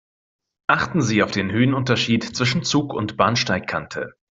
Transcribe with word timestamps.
Achten 0.67 1.03
Sie 1.03 1.21
auf 1.21 1.29
den 1.29 1.51
Höhenunterschied 1.51 2.23
zwischen 2.35 2.63
Zug 2.63 2.91
und 2.95 3.17
Bahnsteigkante. 3.17 4.15